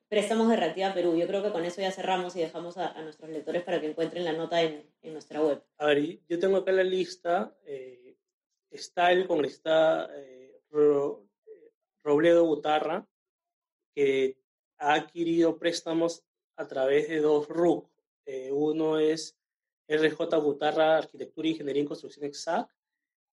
préstamos 0.08 0.50
de 0.50 0.56
Reactiva 0.56 0.92
Perú. 0.92 1.16
Yo 1.16 1.26
creo 1.26 1.42
que 1.42 1.52
con 1.52 1.64
eso 1.64 1.80
ya 1.80 1.90
cerramos 1.90 2.36
y 2.36 2.40
dejamos 2.40 2.76
a, 2.76 3.00
nuestros 3.00 3.30
lectores 3.30 3.62
para 3.62 3.80
que 3.80 3.88
encuentren 3.88 4.24
la 4.24 4.34
nota 4.34 4.60
en, 4.60 4.84
en, 5.00 5.12
nuestra 5.14 5.40
web. 5.40 5.62
A 5.78 5.86
ver, 5.86 6.18
yo 6.28 6.38
tengo 6.38 6.58
acá 6.58 6.72
la 6.72 6.84
lista. 6.84 7.56
Eh, 7.64 8.14
está 8.70 9.12
el 9.12 9.26
congresista 9.26 10.10
eh, 10.14 10.60
Robledo 12.02 12.44
Butarra, 12.44 13.06
que 13.94 14.36
ha 14.76 14.94
adquirido 14.94 15.58
préstamos 15.58 16.24
a 16.56 16.66
través 16.66 17.08
de 17.08 17.20
dos 17.20 17.48
RUC. 17.48 17.88
Eh, 18.24 18.50
uno 18.52 18.98
es 18.98 19.36
RJ 19.88 20.36
Butarra 20.40 20.98
Arquitectura, 20.98 21.48
Ingeniería 21.48 21.82
y 21.82 21.86
Construcción 21.86 22.24
Exact 22.24 22.70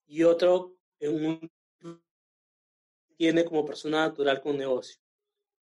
y 0.08 0.24
otro 0.24 0.76
un, 1.02 1.50
tiene 3.16 3.46
como 3.46 3.66
persona 3.66 4.08
natural 4.08 4.42
con 4.42 4.58
negocio. 4.58 5.02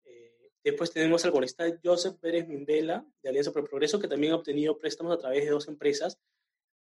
Eh, 0.05 0.51
después 0.63 0.93
tenemos 0.93 1.25
al 1.25 1.33
congresista 1.33 1.65
Joseph 1.83 2.19
Pérez 2.21 2.47
Mimbela, 2.47 3.07
de 3.23 3.29
Alianza 3.29 3.53
por 3.53 3.63
el 3.63 3.69
Progreso, 3.69 3.99
que 3.99 4.09
también 4.09 4.33
ha 4.33 4.37
obtenido 4.37 4.79
préstamos 4.79 5.15
a 5.15 5.19
través 5.19 5.45
de 5.45 5.51
dos 5.51 5.69
empresas. 5.69 6.19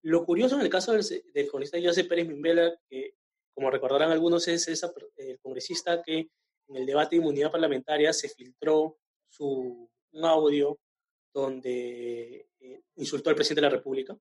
Lo 0.02 0.24
curioso 0.24 0.54
en 0.54 0.60
el 0.60 0.70
caso 0.70 0.92
del, 0.92 1.04
del 1.32 1.50
congresista 1.50 1.80
Joseph 1.82 2.08
Pérez 2.08 2.28
Mimbela, 2.28 2.78
que 2.88 3.14
como 3.58 3.70
recordarán 3.72 4.12
algunos, 4.12 4.46
es 4.46 4.68
esa, 4.68 4.92
el 5.16 5.40
congresista 5.40 6.00
que 6.00 6.30
en 6.68 6.76
el 6.76 6.86
debate 6.86 7.16
de 7.16 7.22
inmunidad 7.22 7.50
parlamentaria 7.50 8.12
se 8.12 8.28
filtró 8.28 8.98
su, 9.28 9.90
un 10.12 10.24
audio 10.24 10.78
donde 11.32 12.48
eh, 12.60 12.82
insultó 12.96 13.30
al 13.30 13.36
presidente 13.36 13.60
de 13.60 13.70
la 13.70 13.76
República. 13.76 14.18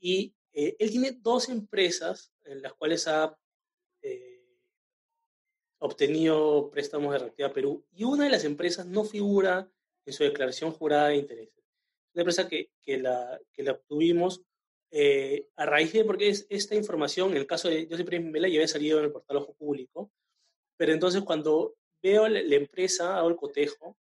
Y 0.00 0.34
eh, 0.52 0.76
él 0.78 0.90
tiene 0.90 1.12
dos 1.12 1.48
empresas 1.48 2.32
en 2.44 2.62
las 2.62 2.72
cuales 2.74 3.06
ha 3.06 3.36
eh, 4.02 4.58
obtenido 5.78 6.70
préstamos 6.70 7.12
de 7.12 7.18
Reactiva 7.18 7.52
Perú 7.52 7.84
y 7.92 8.04
una 8.04 8.24
de 8.24 8.30
las 8.30 8.44
empresas 8.44 8.86
no 8.86 9.04
figura 9.04 9.70
en 10.04 10.12
su 10.12 10.24
declaración 10.24 10.72
jurada 10.72 11.08
de 11.08 11.16
intereses. 11.16 11.64
Una 12.14 12.22
empresa 12.22 12.48
que, 12.48 12.70
que, 12.82 12.98
la, 12.98 13.40
que 13.52 13.62
la 13.62 13.72
obtuvimos 13.72 14.42
a 15.56 15.66
raíz 15.66 15.92
de, 15.92 16.04
porque 16.04 16.30
es, 16.30 16.46
esta 16.50 16.74
información, 16.74 17.30
en 17.30 17.36
el 17.36 17.46
caso 17.46 17.68
de 17.68 17.86
José 17.88 18.04
Pérez 18.04 18.24
Mela, 18.24 18.48
ya 18.48 18.56
había 18.56 18.66
salido 18.66 18.98
en 18.98 19.04
el 19.04 19.12
portal 19.12 19.36
Ojo 19.36 19.54
Público, 19.54 20.10
pero 20.76 20.92
entonces 20.92 21.22
cuando 21.22 21.76
veo 22.02 22.26
la, 22.26 22.42
la 22.42 22.56
empresa, 22.56 23.16
hago 23.16 23.28
el 23.28 23.36
cotejo, 23.36 23.96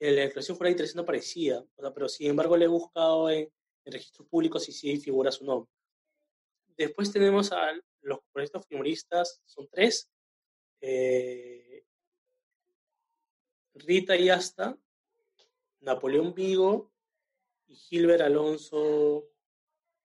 la 0.00 0.22
declaración 0.22 0.56
jurada 0.56 0.68
de 0.68 0.72
intereses 0.72 0.96
no 0.96 1.02
aparecía, 1.02 1.64
pero 1.94 2.08
sin 2.08 2.30
embargo 2.30 2.56
le 2.56 2.66
he 2.66 2.68
buscado 2.68 3.30
en, 3.30 3.50
registros 3.84 4.28
públicos 4.28 4.68
y 4.68 4.72
sí 4.72 4.98
figura 4.98 5.32
su 5.32 5.46
nombre. 5.46 5.70
Después 6.76 7.10
tenemos 7.10 7.52
a 7.52 7.72
los 8.02 8.18
proyectos 8.32 8.66
humoristas, 8.70 9.40
son 9.46 9.66
tres. 9.70 10.10
Eh, 10.82 11.84
Rita 13.72 14.14
Yasta, 14.14 14.78
Napoleón 15.80 16.34
Vigo 16.34 16.92
y 17.66 17.76
Gilbert 17.76 18.20
Alonso, 18.20 19.30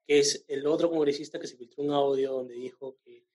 que 0.07 0.19
es 0.19 0.45
el 0.47 0.65
otro 0.65 0.89
congresista 0.89 1.39
que 1.39 1.47
se 1.47 1.57
filtró 1.57 1.83
un 1.83 1.91
audio 1.91 2.33
donde 2.33 2.55
dijo 2.55 2.97
que 3.03 3.25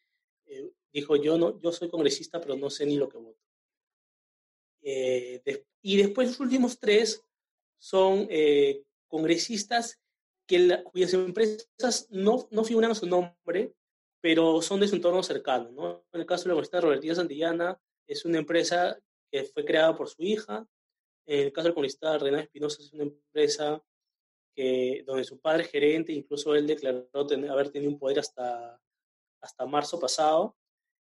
eh, 0.47 0.73
dijo 0.93 1.17
yo 1.17 1.37
no 1.37 1.61
yo 1.61 1.73
soy 1.73 1.89
congresista 1.89 2.41
pero 2.41 2.57
no 2.57 2.71
sé 2.71 2.87
ni 2.87 2.97
lo 2.97 3.09
que 3.09 3.19
voto. 3.19 3.38
Eh, 4.83 5.43
y 5.83 5.97
después 5.97 6.29
los 6.29 6.41
últimos 6.41 6.79
tres 6.79 7.25
son 7.79 8.27
eh, 8.31 8.83
congresistas 9.07 10.01
que 10.47 10.83
cuyas 10.85 11.13
empresas 11.13 12.09
no, 12.11 12.49
no 12.51 12.65
figuran 12.65 12.95
su 12.95 13.07
nombre, 13.07 13.75
pero 14.21 14.63
son 14.63 14.81
de 14.81 14.89
su 14.89 14.97
entorno 14.97 15.23
cercano. 15.23 15.71
¿no? 15.71 16.05
En 16.13 16.21
el 16.21 16.27
caso 16.27 16.45
de 16.45 16.49
la 16.49 16.55
congresista 16.55 16.81
Robertina 16.81 17.15
Santillana, 17.15 17.81
es 18.07 18.25
una 18.25 18.39
empresa 18.39 18.99
que 19.31 19.45
fue 19.45 19.65
creada 19.65 19.95
por 19.97 20.09
su 20.09 20.23
hija. 20.23 20.67
En 21.27 21.47
el 21.47 21.53
caso 21.53 21.69
del 21.69 21.75
congresista 21.75 22.17
Renan 22.17 22.41
Espinosa, 22.41 22.83
es 22.83 22.93
una 22.95 23.05
empresa 23.05 23.83
que, 24.57 25.05
donde 25.07 25.25
su 25.25 25.39
padre 25.39 25.65
es 25.65 25.71
gerente, 25.71 26.13
incluso 26.13 26.55
él 26.55 26.67
declaró 26.67 27.07
haber 27.13 27.71
tenido 27.71 27.93
un 27.93 27.99
poder 27.99 28.19
hasta, 28.19 28.81
hasta 29.43 29.67
marzo 29.67 30.01
pasado. 30.01 30.57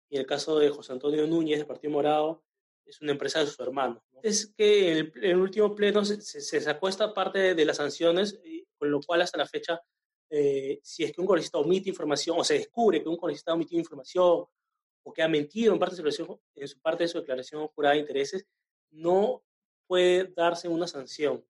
Y 0.08 0.16
en 0.16 0.20
el 0.20 0.26
caso 0.26 0.58
de 0.58 0.70
José 0.70 0.92
Antonio 0.92 1.26
Núñez, 1.26 1.58
del 1.58 1.66
Partido 1.66 1.92
Morado, 1.92 2.44
es 2.84 3.00
una 3.00 3.12
empresa 3.12 3.40
de 3.40 3.46
su 3.46 3.62
hermano. 3.62 4.02
Es 4.22 4.52
que 4.56 4.98
en 4.98 5.12
el, 5.22 5.36
último 5.36 5.74
pleno 5.74 6.04
se, 6.04 6.60
sacó 6.60 6.88
esta 6.88 7.12
parte 7.12 7.54
de, 7.54 7.64
las 7.64 7.78
sanciones, 7.78 8.40
con 8.78 8.90
lo 8.90 9.00
cual 9.00 9.22
hasta 9.22 9.38
la 9.38 9.46
fecha, 9.46 9.80
eh, 10.30 10.80
si 10.82 11.04
es 11.04 11.12
que 11.12 11.20
un 11.20 11.26
congresista 11.26 11.58
omite 11.58 11.88
información 11.88 12.38
o 12.38 12.44
se 12.44 12.54
descubre 12.54 13.02
que 13.02 13.08
un 13.08 13.16
congresista 13.16 13.52
omitido 13.52 13.80
información 13.80 14.44
o 15.04 15.12
que 15.12 15.22
ha 15.22 15.28
mentido 15.28 15.72
en 15.72 15.78
parte 15.78 16.00
de 16.00 16.12
su, 16.12 16.40
en 16.54 16.68
su 16.68 16.80
parte 16.80 17.04
de 17.04 17.08
su 17.08 17.18
declaración 17.18 17.66
jurada 17.68 17.94
de 17.94 18.00
intereses, 18.00 18.46
no 18.90 19.42
puede 19.86 20.32
darse 20.34 20.68
una 20.68 20.86
sanción. 20.86 21.44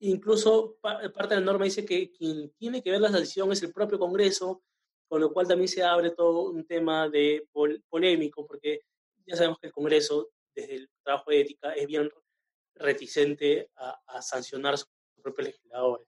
Incluso 0.00 0.78
parte 0.80 1.34
de 1.34 1.40
la 1.40 1.46
norma 1.46 1.64
dice 1.64 1.84
que 1.84 2.12
quien 2.12 2.50
tiene 2.50 2.82
que 2.82 2.90
ver 2.90 3.00
la 3.00 3.10
sanción 3.10 3.50
es 3.52 3.62
el 3.62 3.72
propio 3.72 3.98
Congreso, 3.98 4.62
con 5.08 5.20
lo 5.20 5.32
cual 5.32 5.48
también 5.48 5.68
se 5.68 5.82
abre 5.82 6.10
todo 6.10 6.50
un 6.50 6.64
tema 6.66 7.08
de 7.08 7.48
polémico, 7.88 8.46
porque 8.46 8.82
ya 9.26 9.36
sabemos 9.36 9.58
que 9.58 9.68
el 9.68 9.72
Congreso 9.72 10.30
desde 10.60 10.74
el 10.74 10.90
trabajo 11.02 11.30
de 11.30 11.40
ética 11.40 11.72
es 11.72 11.86
bien 11.86 12.10
reticente 12.74 13.70
a, 13.76 14.22
sancionar 14.22 14.74
a 14.74 14.76
sus 14.76 14.88
propios 15.22 15.48
legisladores. 15.48 16.06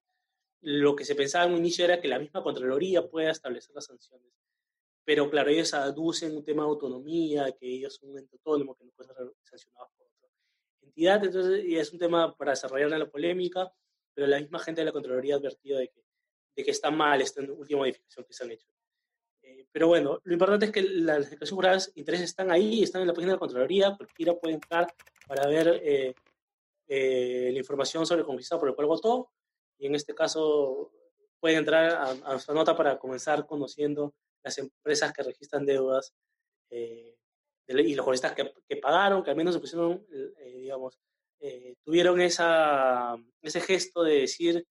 Lo 0.63 0.95
que 0.95 1.05
se 1.05 1.15
pensaba 1.15 1.45
en 1.45 1.53
un 1.53 1.59
inicio 1.59 1.85
era 1.85 2.01
que 2.01 2.09
la 2.09 2.19
misma 2.19 2.43
Contraloría 2.43 3.09
pueda 3.09 3.31
establecer 3.31 3.75
las 3.75 3.87
sanciones. 3.87 4.29
Pero 5.05 5.31
claro, 5.31 5.51
ellos 5.51 5.73
aducen 5.75 6.37
un 6.37 6.45
tema 6.45 6.63
de 6.63 6.69
autonomía, 6.69 7.51
que 7.53 7.67
ellos 7.67 7.97
son 7.97 8.11
un 8.11 8.19
ente 8.19 8.37
autónomo, 8.37 8.75
que 8.77 8.85
no 8.85 8.91
pueden 8.93 9.15
ser 9.15 9.33
sancionados 9.43 9.91
por 9.97 10.07
otro. 10.07 10.29
entidad, 10.83 11.25
entonces 11.25 11.65
y 11.65 11.77
es 11.77 11.93
un 11.93 11.99
tema 11.99 12.37
para 12.37 12.53
desarrollar 12.53 12.91
la 12.91 13.11
polémica, 13.11 13.73
pero 14.15 14.27
la 14.27 14.39
misma 14.39 14.59
gente 14.59 14.83
de 14.83 14.85
la 14.87 14.93
Contraloría 14.93 15.35
ha 15.35 15.39
advertido 15.39 15.79
de 15.79 15.89
que, 15.89 16.05
de 16.57 16.65
que 16.65 16.71
está 16.71 16.91
mal 16.91 17.21
esta 17.23 17.41
última 17.43 17.81
modificación 17.81 18.25
que 18.27 18.33
se 18.33 18.45
han 18.45 18.51
hecho. 18.51 18.69
Eh, 19.51 19.67
pero 19.73 19.89
bueno, 19.89 20.21
lo 20.23 20.33
importante 20.33 20.67
es 20.67 20.73
que 20.73 20.83
las 20.83 21.31
declaraciones 21.31 21.51
juradas 21.51 21.93
intereses 21.95 22.31
están 22.31 22.51
ahí, 22.51 22.83
están 22.83 23.03
en 23.03 23.09
la 23.09 23.15
página 23.15 23.33
de 23.33 23.37
la 23.37 23.41
Contraloría, 23.41 23.97
cualquiera 23.97 24.35
puede 24.35 24.55
entrar 24.55 24.93
para 25.27 25.47
ver 25.49 25.81
eh, 25.83 26.15
eh, 26.87 27.51
la 27.53 27.59
información 27.59 28.07
sobre 28.07 28.21
el 28.21 28.27
congresista 28.27 28.59
por 28.59 28.69
el 28.69 28.75
cual 28.75 28.87
votó, 28.87 29.31
y 29.79 29.87
en 29.87 29.95
este 29.95 30.15
caso 30.15 30.93
pueden 31.41 31.59
entrar 31.59 31.91
a, 31.91 32.11
a 32.11 32.33
nuestra 32.33 32.55
nota 32.55 32.77
para 32.77 32.99
comenzar 32.99 33.47
conociendo 33.47 34.15
las 34.43 34.59
empresas 34.59 35.13
que 35.13 35.23
registran 35.23 35.65
deudas 35.65 36.13
y 36.71 37.95
los 37.95 38.05
juristas 38.05 38.33
que, 38.33 38.53
que, 38.69 38.77
pagaron, 38.77 39.23
que 39.23 39.31
al 39.31 39.37
menos 39.37 39.55
se 39.55 39.61
pusieron, 39.61 40.07
digamos, 40.55 40.99
tuvieron 41.83 42.21
esa, 42.21 43.17
ese 43.43 43.61
gesto 43.61 44.03
de 44.03 44.21
decir 44.21 44.67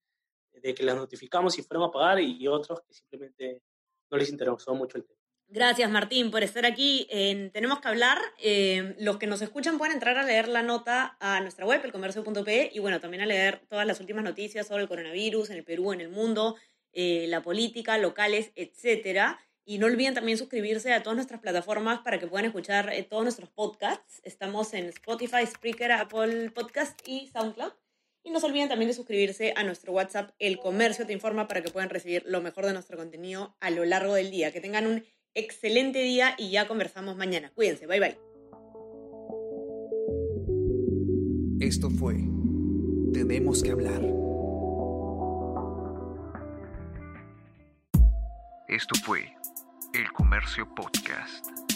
de 0.52 0.74
que 0.74 0.82
las 0.82 0.96
notificamos 0.96 1.58
y 1.58 1.62
fueron 1.62 1.88
a 1.88 1.90
pagar 1.90 2.20
y 2.20 2.46
otros 2.46 2.80
que 2.82 2.94
simplemente 2.94 3.62
no 4.10 4.18
les 4.18 4.30
interesó 4.30 4.74
mucho 4.74 4.98
el 4.98 5.04
tema. 5.04 5.20
Gracias, 5.52 5.90
Martín, 5.90 6.30
por 6.30 6.44
estar 6.44 6.64
aquí. 6.64 7.08
tenemos 7.52 7.80
que 7.80 7.88
hablar. 7.88 8.18
Eh, 8.38 8.94
los 9.00 9.18
que 9.18 9.26
nos 9.26 9.42
escuchan 9.42 9.78
pueden 9.78 9.94
entrar 9.94 10.16
a 10.16 10.22
leer 10.22 10.46
la 10.46 10.62
nota 10.62 11.16
a 11.18 11.40
nuestra 11.40 11.66
web, 11.66 11.84
elcomercio.pe, 11.84 12.70
y 12.72 12.78
bueno, 12.78 13.00
también 13.00 13.22
a 13.24 13.26
leer 13.26 13.60
todas 13.68 13.84
las 13.84 13.98
últimas 13.98 14.22
noticias 14.22 14.68
sobre 14.68 14.82
el 14.82 14.88
coronavirus 14.88 15.50
en 15.50 15.56
el 15.56 15.64
Perú, 15.64 15.92
en 15.92 16.02
el 16.02 16.08
mundo, 16.08 16.54
eh, 16.92 17.26
la 17.26 17.42
política, 17.42 17.98
locales, 17.98 18.52
etcétera. 18.54 19.40
Y 19.64 19.78
no 19.78 19.86
olviden 19.86 20.14
también 20.14 20.38
suscribirse 20.38 20.92
a 20.92 21.02
todas 21.02 21.16
nuestras 21.16 21.40
plataformas 21.40 21.98
para 21.98 22.20
que 22.20 22.28
puedan 22.28 22.46
escuchar 22.46 22.92
eh, 22.92 23.02
todos 23.02 23.24
nuestros 23.24 23.50
podcasts. 23.50 24.20
Estamos 24.22 24.72
en 24.72 24.84
Spotify, 24.86 25.44
Spreaker, 25.46 25.90
Apple 25.90 26.52
Podcast 26.52 27.00
y 27.08 27.26
SoundCloud. 27.26 27.72
Y 28.22 28.30
no 28.30 28.40
se 28.40 28.46
olviden 28.46 28.68
también 28.68 28.88
de 28.88 28.94
suscribirse 28.94 29.54
a 29.56 29.64
nuestro 29.64 29.92
WhatsApp 29.92 30.30
El 30.38 30.58
Comercio 30.58 31.06
Te 31.06 31.12
Informa 31.12 31.48
para 31.48 31.62
que 31.62 31.70
puedan 31.70 31.88
recibir 31.88 32.22
lo 32.26 32.42
mejor 32.42 32.66
de 32.66 32.72
nuestro 32.72 32.96
contenido 32.96 33.56
a 33.60 33.70
lo 33.70 33.84
largo 33.84 34.14
del 34.14 34.30
día. 34.30 34.52
Que 34.52 34.60
tengan 34.60 34.86
un 34.86 35.04
excelente 35.34 36.00
día 36.00 36.34
y 36.36 36.50
ya 36.50 36.66
conversamos 36.68 37.16
mañana. 37.16 37.50
Cuídense, 37.54 37.86
bye 37.86 38.00
bye. 38.00 38.18
Esto 41.60 41.90
fue 41.90 42.16
Tenemos 43.12 43.62
que 43.62 43.70
hablar. 43.70 44.02
Esto 48.68 48.94
fue 49.04 49.34
El 49.92 50.12
Comercio 50.12 50.72
Podcast. 50.74 51.69